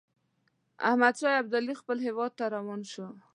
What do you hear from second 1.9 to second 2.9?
هیواد ته روان